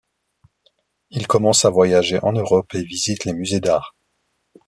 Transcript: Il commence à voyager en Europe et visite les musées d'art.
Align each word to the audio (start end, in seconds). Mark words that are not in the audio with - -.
Il 1.11 1.27
commence 1.27 1.63
à 1.63 1.69
voyager 1.69 2.17
en 2.23 2.31
Europe 2.33 2.73
et 2.73 2.81
visite 2.83 3.23
les 3.25 3.33
musées 3.33 3.59
d'art. 3.59 3.95